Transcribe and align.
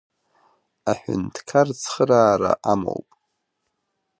Аҳәынҭқар 0.91 1.67
цхыраара 1.79 2.51
амоуп. 2.71 3.09